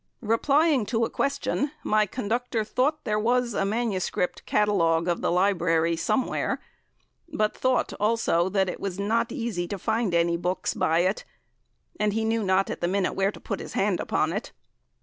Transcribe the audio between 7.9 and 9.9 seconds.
also, that it was not easy to